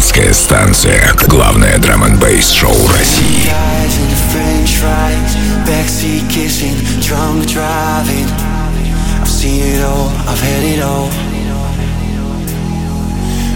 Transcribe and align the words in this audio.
Пиратская 0.00 0.32
станция. 0.32 1.12
Главное 1.28 1.76
драм 1.76 2.02
н 2.04 2.18
шоу 2.40 2.74
России. 2.88 3.52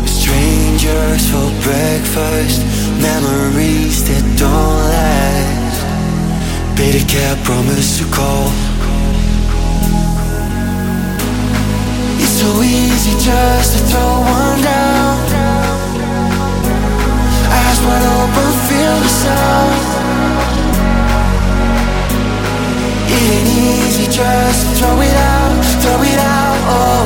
Strangers 0.04 1.24
for 1.30 1.50
breakfast, 1.62 2.60
memories 3.00 4.04
that 4.04 4.22
don't 4.36 4.84
last. 4.90 5.80
Bitter 6.76 7.06
care, 7.06 7.36
promise 7.44 7.98
to 7.98 8.04
call. 8.14 8.50
It's 12.20 12.36
so 12.38 12.62
easy 12.62 13.14
just 13.18 13.78
to 13.78 13.84
throw 13.86 14.20
one 14.20 14.60
down 14.62 15.63
what 17.86 18.00
the 18.00 18.80
us 19.04 19.24
It 23.14 23.22
ain't 23.34 23.48
easy, 23.48 24.06
just 24.10 24.62
throw 24.78 25.00
it 25.00 25.16
out, 25.36 25.64
throw 25.82 26.00
it 26.02 26.18
out, 26.18 26.58
oh. 26.72 27.04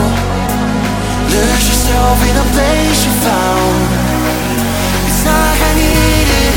Lose 1.33 1.65
yourself 1.71 2.19
in 2.29 2.35
a 2.45 2.47
place 2.55 3.01
you 3.07 3.13
found. 3.27 3.79
It's 5.09 5.23
not 5.27 5.39
like 5.47 5.63
I 5.69 5.73
need 5.83 6.29
it 6.45 6.57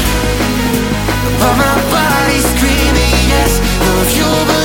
But 1.41 1.53
my 1.57 1.75
body's 1.89 2.45
screaming, 2.53 3.17
yes, 3.33 3.51
love 3.85 4.11
you 4.17 4.60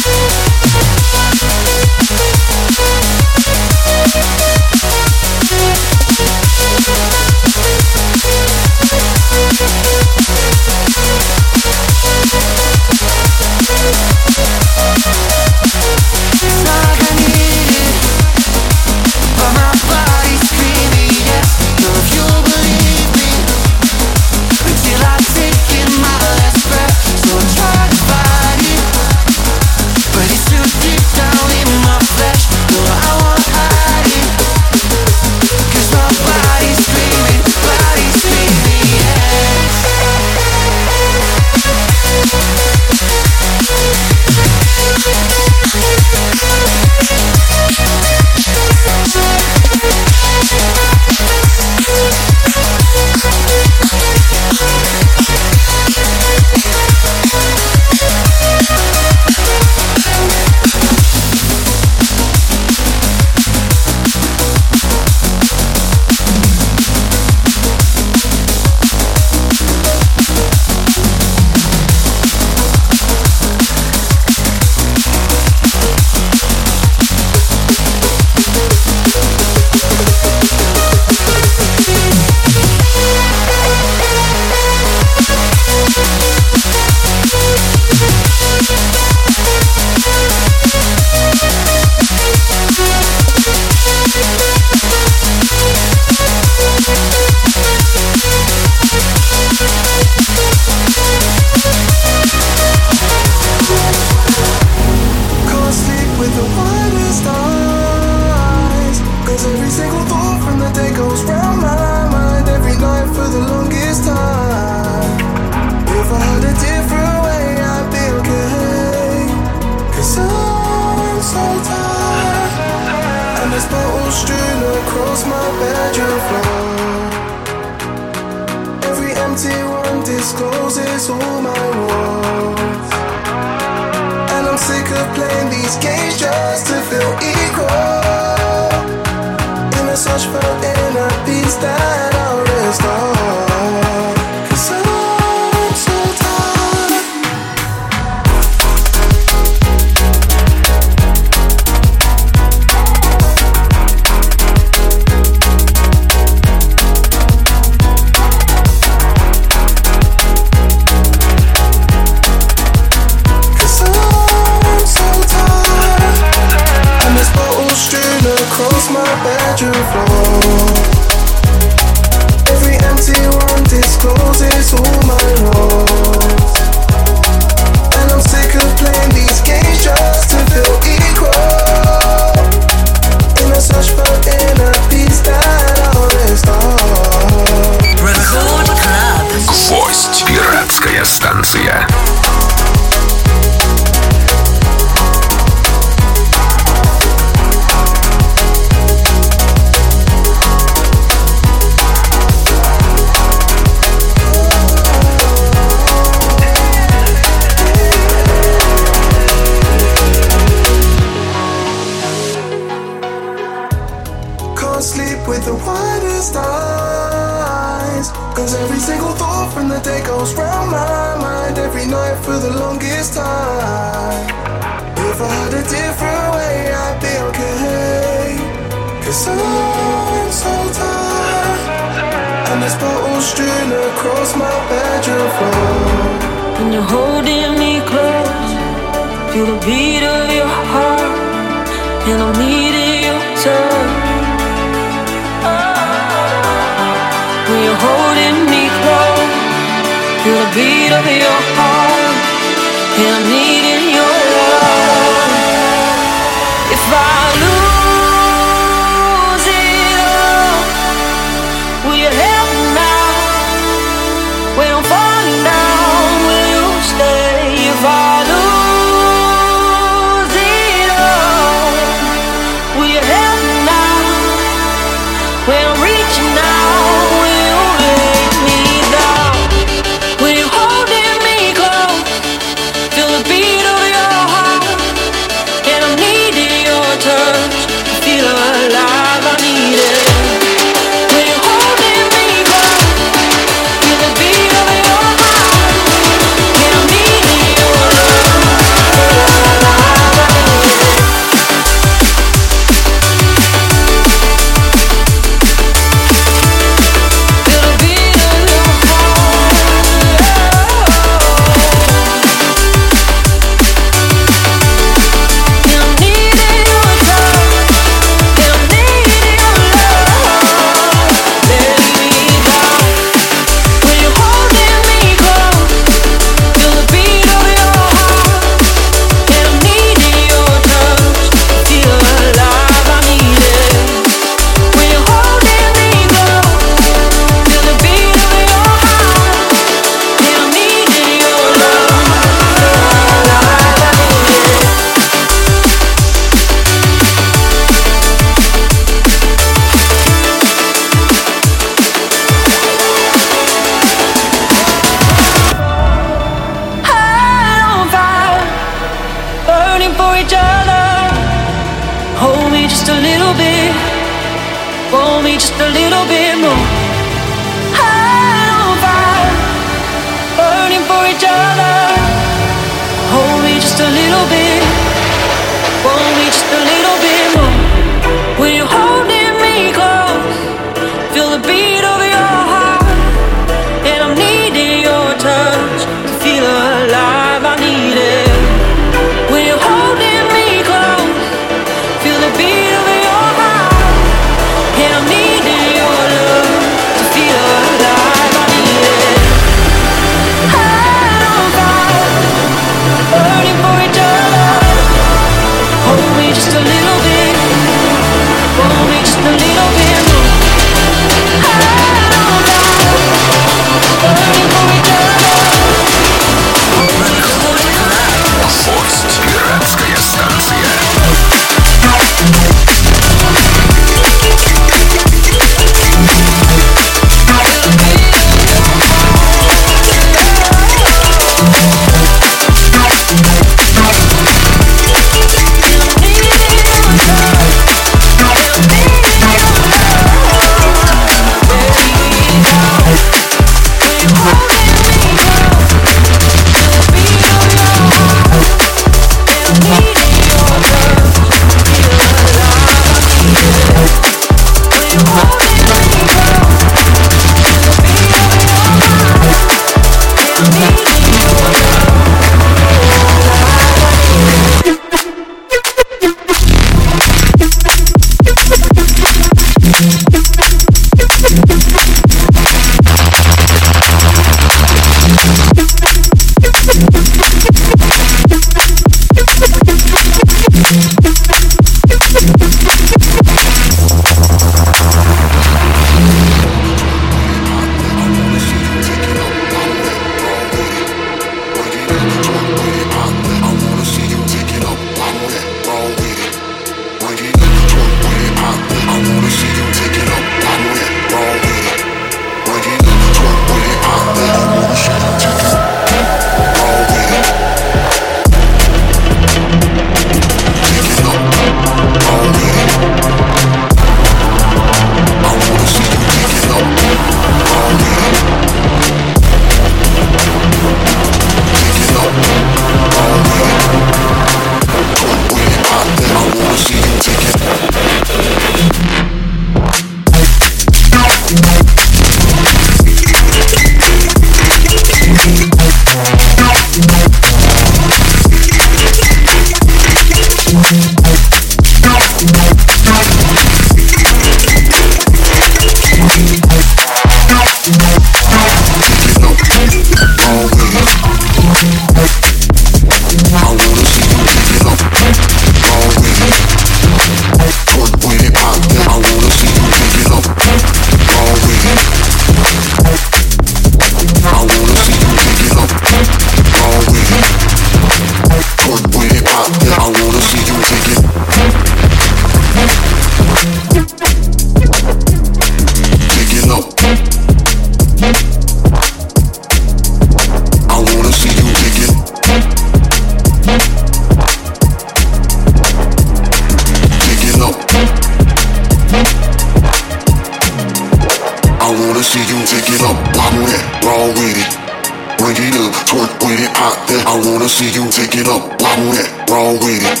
with 596.24 596.40
it, 596.40 596.52
pop 596.56 596.74
that. 596.88 597.04
I 597.04 597.20
wanna 597.20 597.48
see 597.48 597.68
you 597.68 597.84
take 597.92 598.16
it 598.16 598.26
up, 598.26 598.40
wobble 598.56 598.92
that, 598.96 599.08
roll 599.28 599.54
with 599.60 599.84
it. 599.84 600.00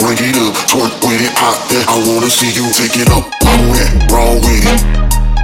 Bring 0.00 0.16
it 0.16 0.36
up, 0.40 0.56
twerk 0.64 0.92
with 1.04 1.20
it, 1.20 1.32
pop 1.36 1.56
that. 1.68 1.84
I 1.86 1.96
wanna 2.08 2.32
see 2.32 2.48
you 2.48 2.64
take 2.72 2.96
it 2.96 3.08
up, 3.12 3.28
wobble 3.44 3.72
that, 3.76 3.92
roll 4.08 4.40
with 4.40 4.64
it. 4.64 4.80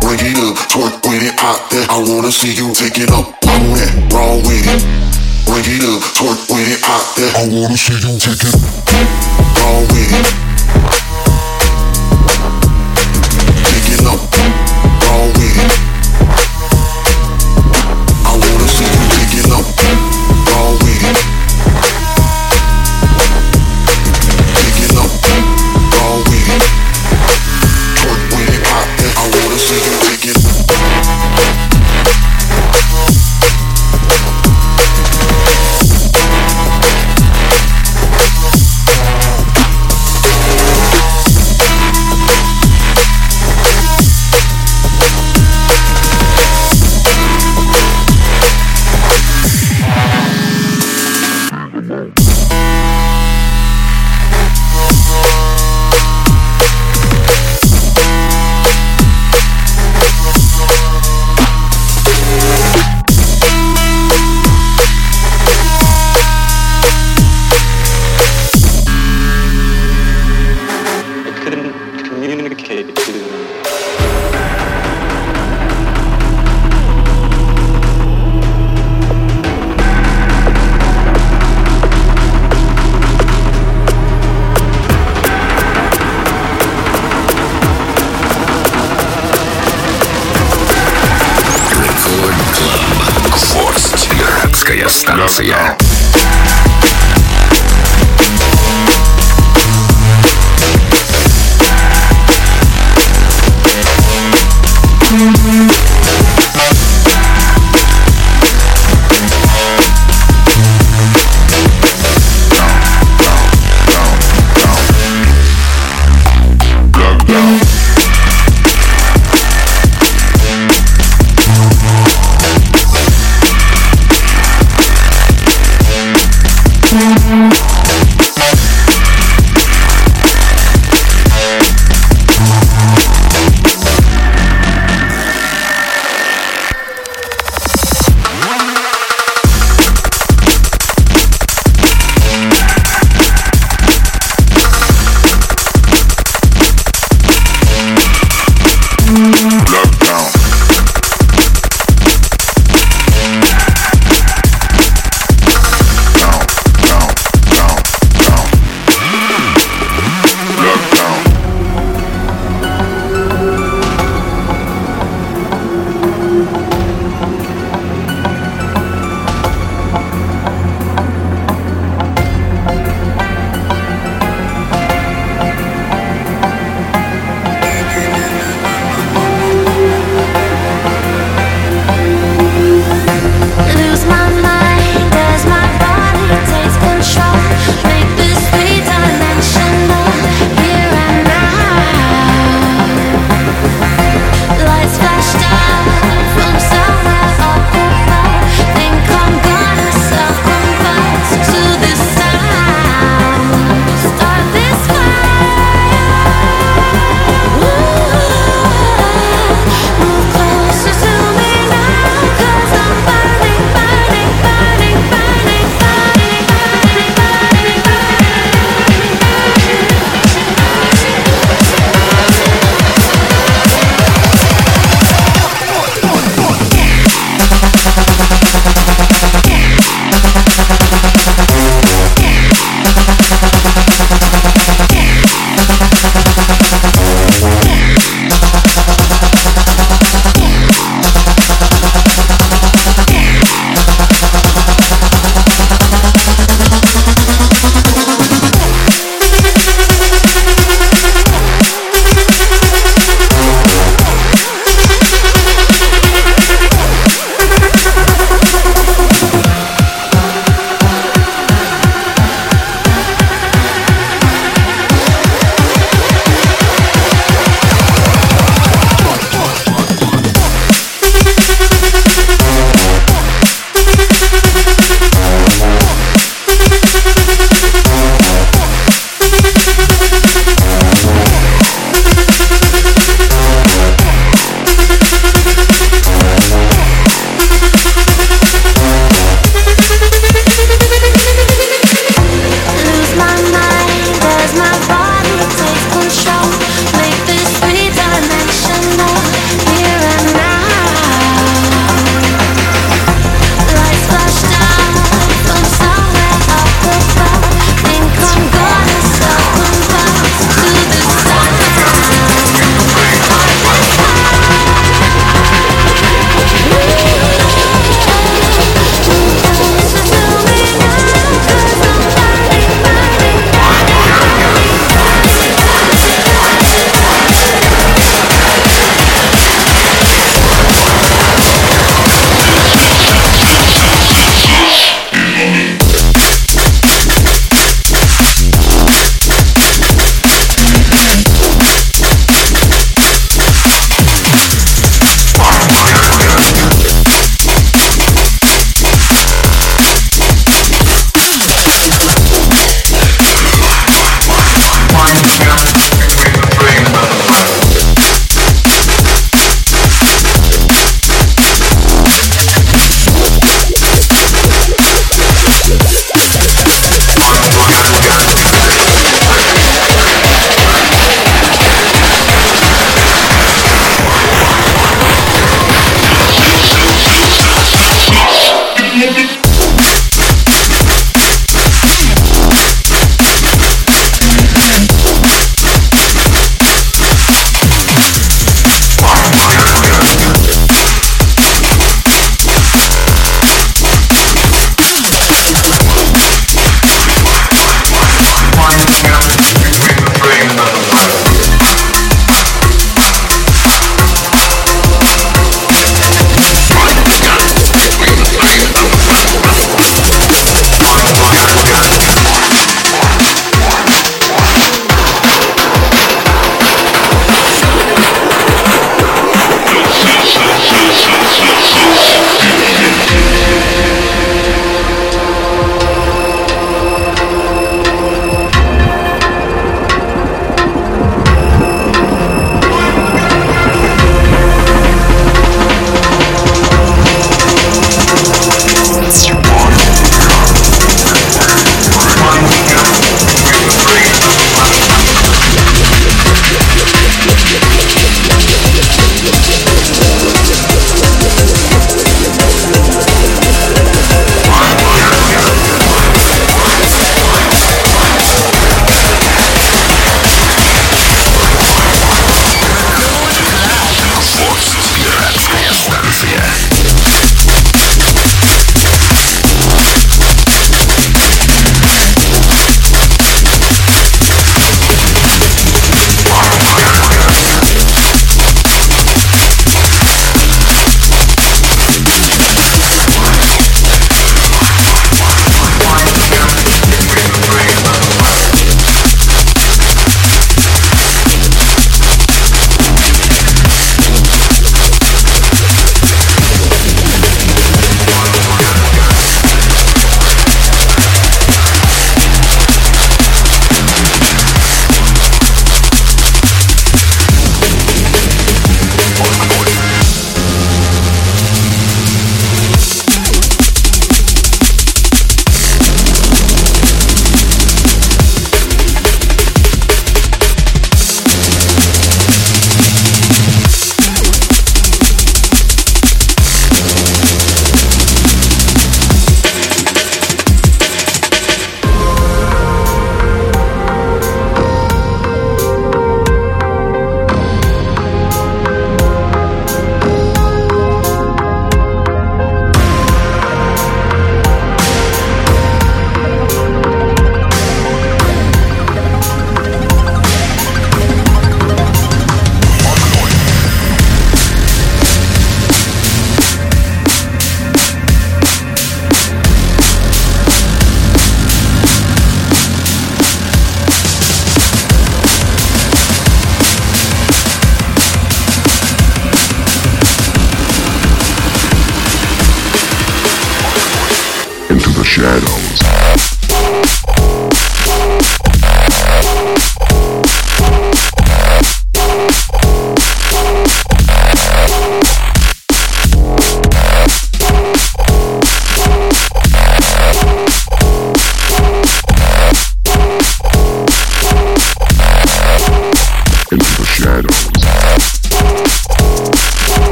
Bring 0.00 0.20
it 0.24 0.38
up, 0.40 0.56
twerk 0.72 0.96
with 1.04 1.22
it, 1.22 1.36
pop 1.36 1.60
that. 1.70 1.86
I 1.92 2.00
wanna 2.00 2.32
see 2.32 2.56
you 2.56 2.72
take 2.72 2.96
it 2.96 3.12
up, 3.12 3.28
wobble 3.44 3.76
that, 3.76 3.92
roll 4.08 4.40
with 4.40 4.64
it. 4.64 4.80
Bring 5.44 5.68
it 5.68 5.84
up, 5.84 6.00
twerk 6.16 6.40
with 6.48 6.68
it, 6.72 6.80
pop 6.80 7.04
that. 7.20 7.32
I 7.36 7.44
wanna 7.52 7.76
see 7.76 8.00
you 8.00 8.16
take 8.16 8.40
it, 8.40 8.54
up. 8.56 8.64
roll 9.60 9.84
with 9.92 10.12
it. 10.16 11.05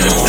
to 0.00 0.08
the 0.08 0.27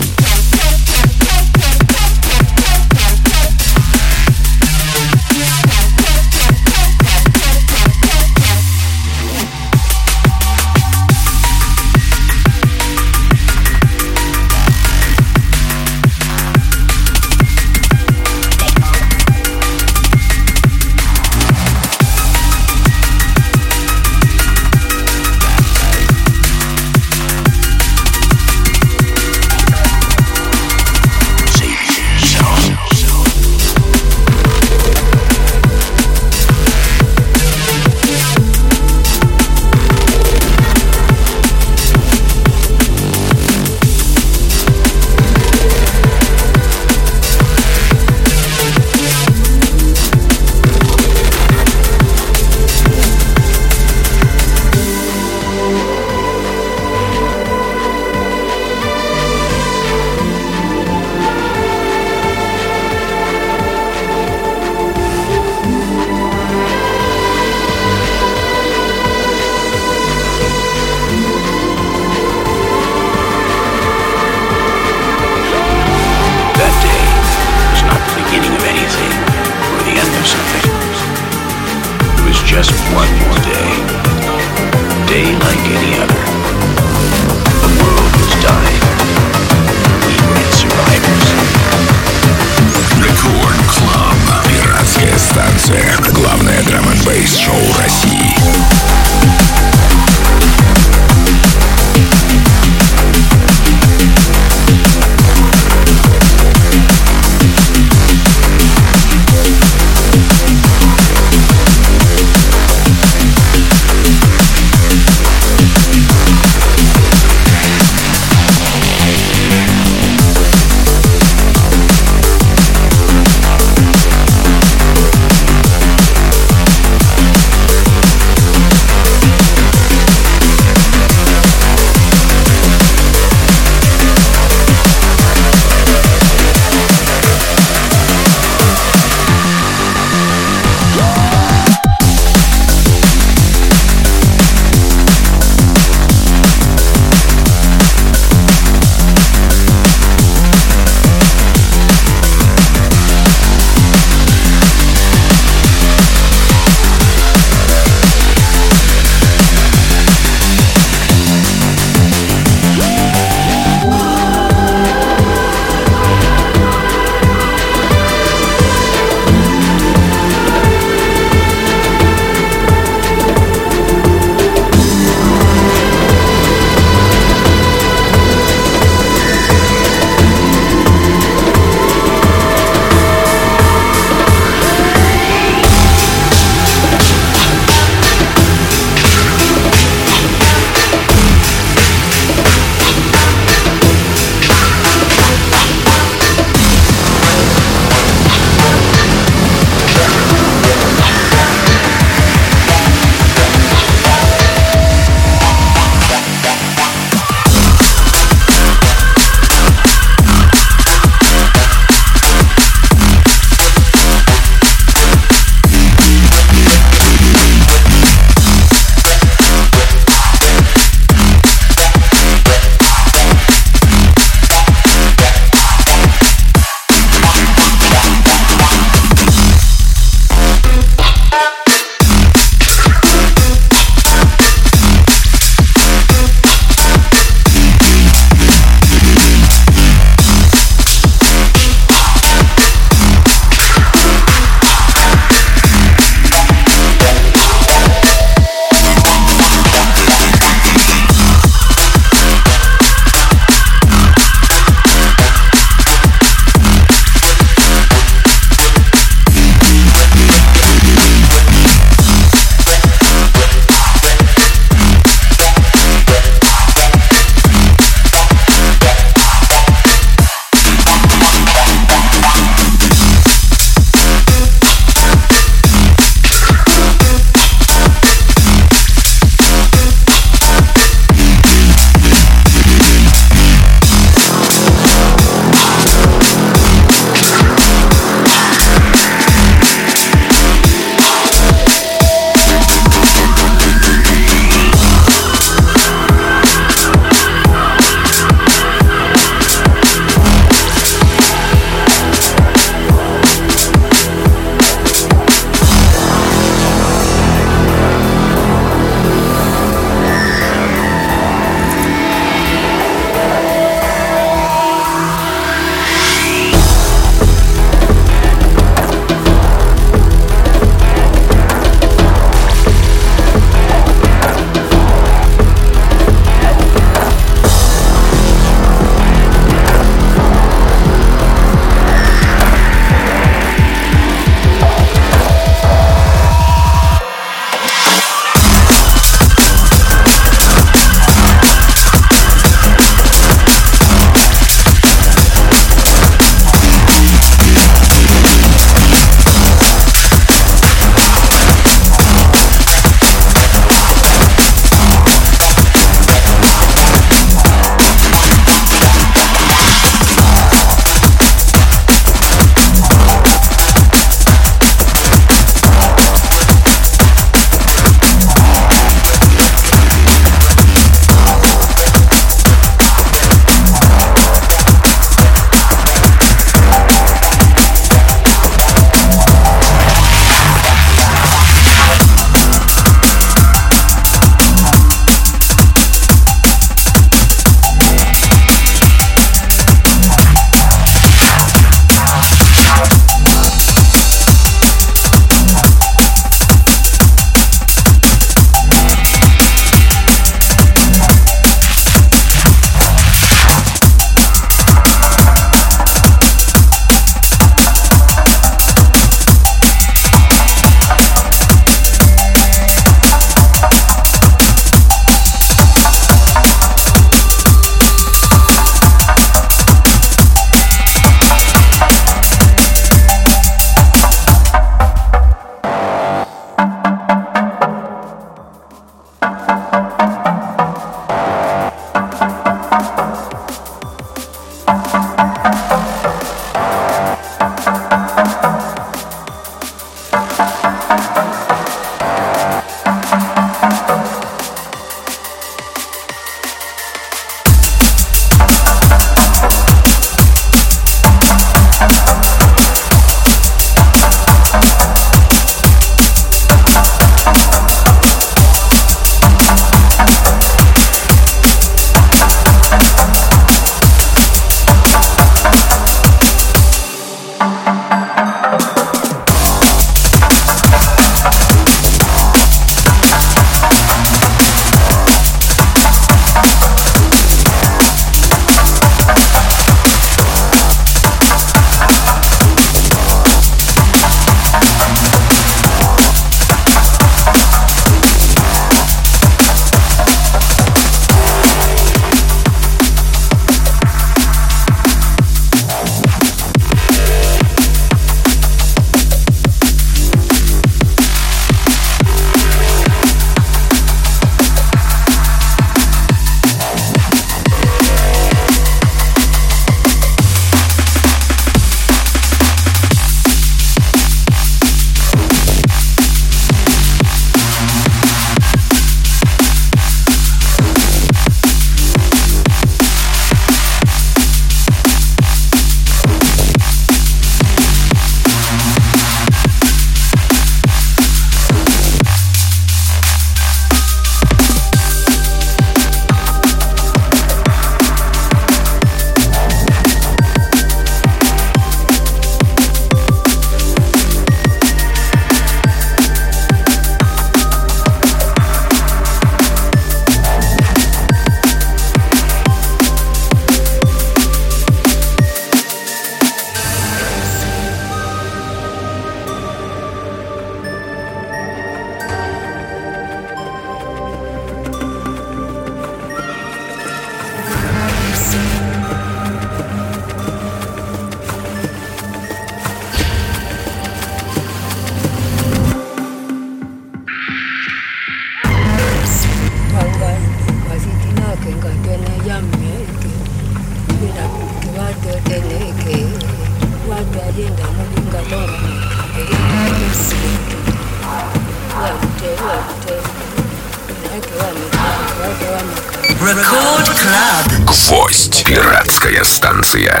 Пиратская 599.71 600.00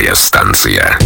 Русская 0.00 0.14
станция. 0.14 0.98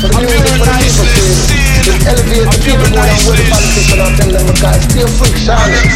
But 0.00 0.14
I'm 0.14 0.22
for 0.22 0.30
the 0.30 0.62
people, 0.78 1.10
kids. 1.10 1.50
Just 1.82 2.06
elevate 2.06 2.46
the 2.46 2.54
people 2.62 2.86
I'm 2.86 3.18
with 3.26 3.34
the 3.34 3.50
politicians 3.50 3.98
and 3.98 4.14
tell 4.14 4.30
them, 4.30 4.46
guys, 4.62 4.86
stay 4.86 5.02
free, 5.18 5.34
Charlotte. 5.42 5.90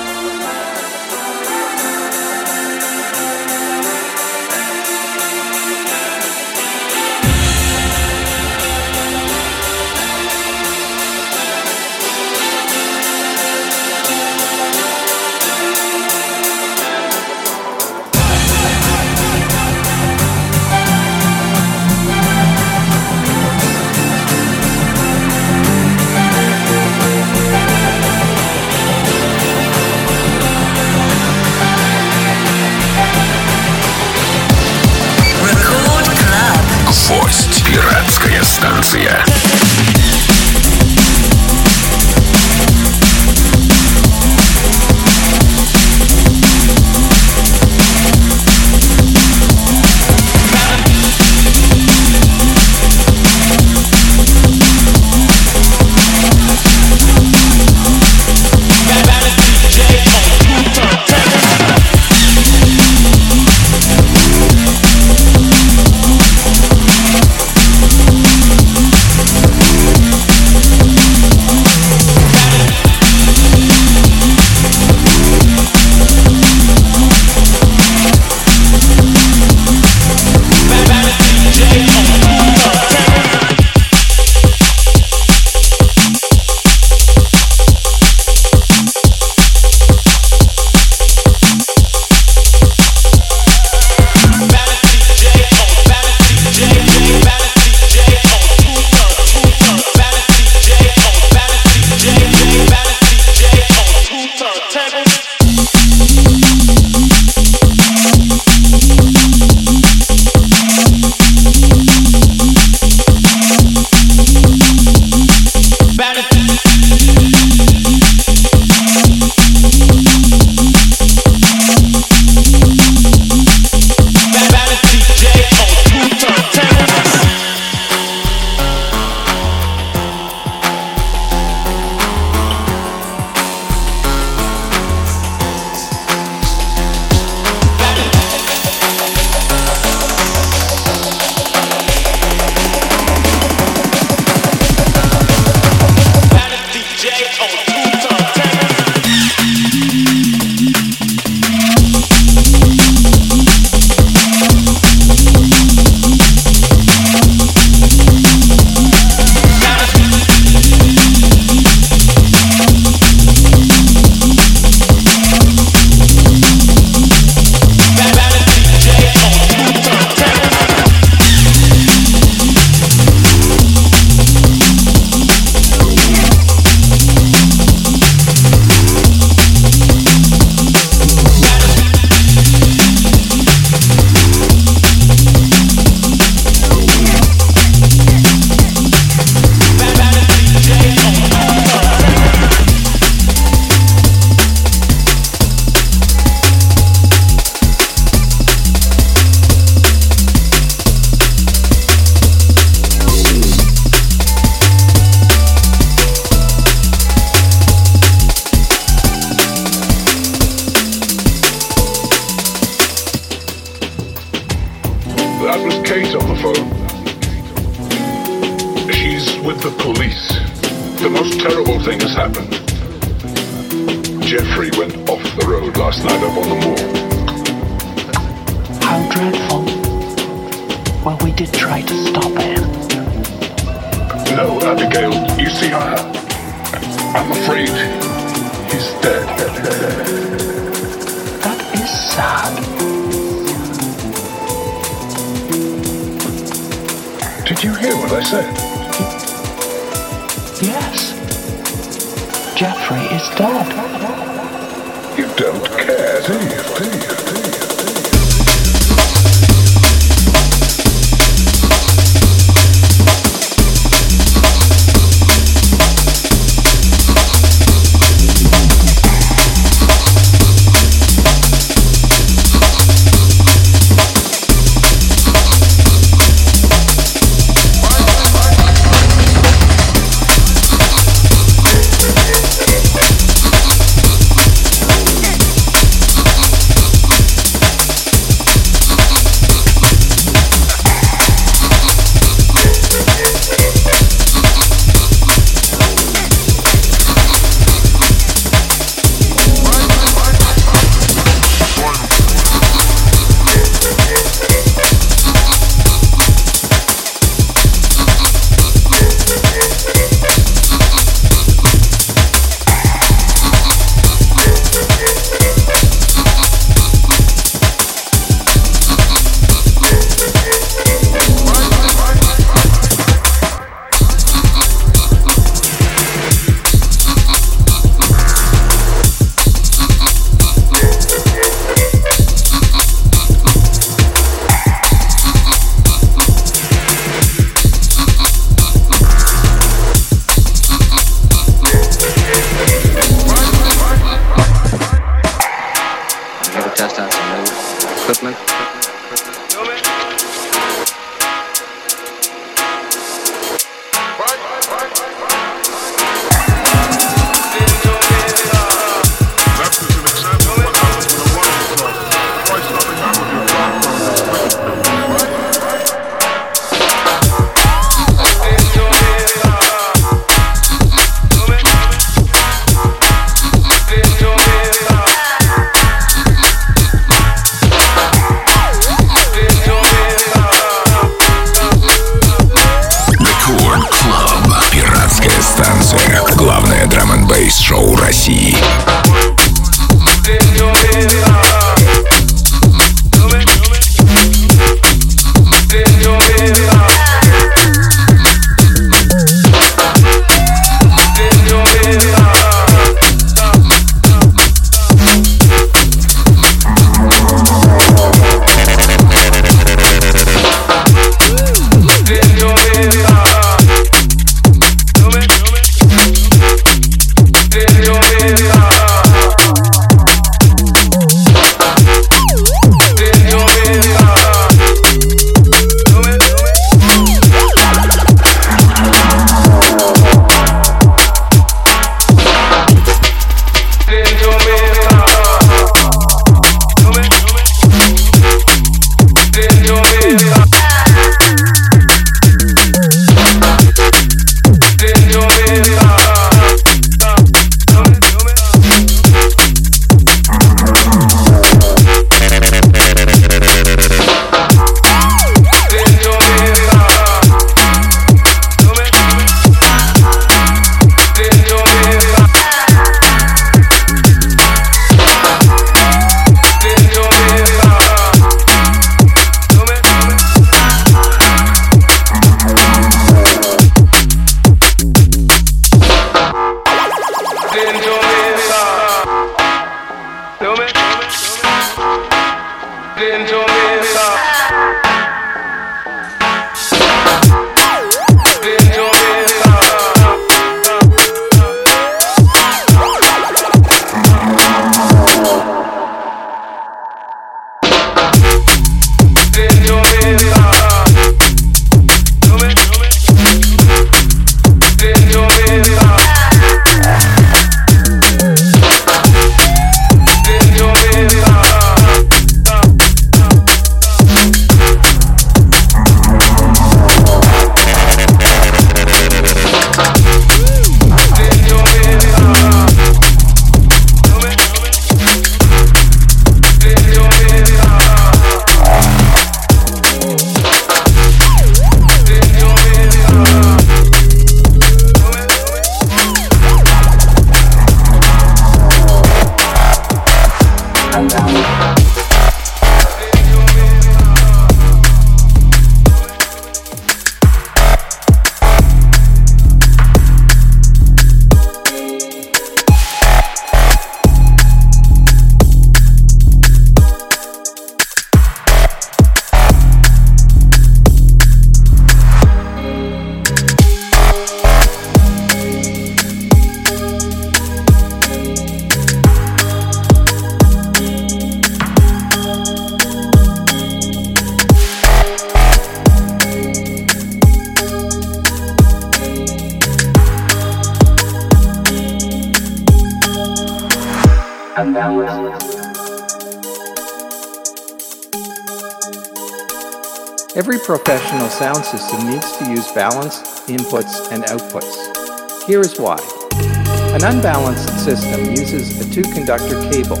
Uses 599.28 599.58
two-conductor 599.58 599.70
cable. 599.72 600.00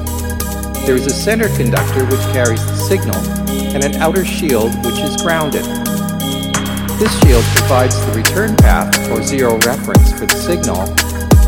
There 0.86 0.96
is 0.96 1.06
a 1.06 1.10
center 1.10 1.48
conductor 1.56 2.04
which 2.06 2.20
carries 2.32 2.64
the 2.64 2.76
signal 2.76 3.16
and 3.74 3.84
an 3.84 3.96
outer 3.96 4.24
shield 4.24 4.74
which 4.86 4.98
is 5.00 5.16
grounded. 5.20 5.64
This 6.98 7.12
shield 7.20 7.44
provides 7.54 7.94
the 8.06 8.12
return 8.12 8.56
path 8.56 8.96
or 9.10 9.22
zero 9.22 9.58
reference 9.58 10.12
for 10.12 10.26
the 10.26 10.34
signal 10.34 10.80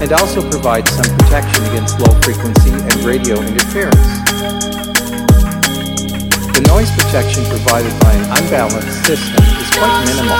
and 0.03 0.13
also 0.13 0.49
provides 0.51 0.91
some 0.91 1.17
protection 1.19 1.65
against 1.67 1.99
low 2.01 2.13
frequency 2.21 2.71
and 2.71 2.95
radio 3.05 3.41
interference. 3.41 3.97
The 6.53 6.63
noise 6.69 6.91
protection 6.91 7.45
provided 7.47 7.99
by 8.01 8.13
an 8.13 8.45
unbalanced 8.45 9.07
system 9.07 9.43
is 9.57 9.71
quite 9.73 10.05
minimal. 10.05 10.37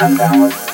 Unbalanced. 0.00 0.67